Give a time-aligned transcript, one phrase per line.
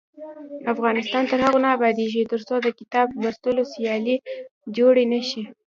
[0.73, 4.15] افغانستان تر هغو نه ابادیږي، ترڅو د کتاب لوستلو سیالۍ
[4.77, 5.41] جوړې نشي.